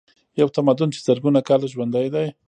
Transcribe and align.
یو 0.39 0.47
تمدن 0.57 0.89
چې 0.95 0.99
زرګونه 1.07 1.39
کاله 1.47 1.67
ژوندی 1.73 2.07
دی. 2.13 2.25